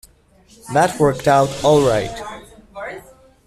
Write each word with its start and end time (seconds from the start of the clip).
That 0.73 0.99
worked 0.99 1.27
out 1.27 1.63
all 1.63 1.87
right. 1.87 2.09